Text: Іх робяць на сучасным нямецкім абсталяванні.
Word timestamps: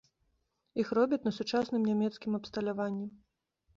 Іх 0.83 0.87
робяць 0.99 1.21
на 1.27 1.33
сучасным 1.39 1.81
нямецкім 1.91 2.31
абсталяванні. 2.41 3.07